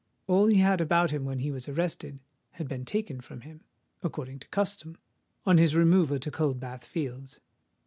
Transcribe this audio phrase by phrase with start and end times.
[0.25, 2.17] All he had about him when he was arrested,
[2.53, 3.61] had been taken from him,
[4.01, 4.97] according to custom,
[5.45, 7.39] on his removal to Coldbath Fields.